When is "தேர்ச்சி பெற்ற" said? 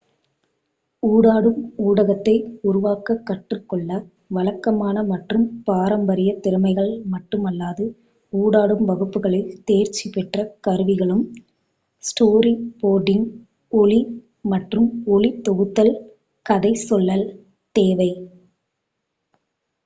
9.65-10.37